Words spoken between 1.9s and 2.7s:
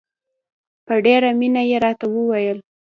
وویل.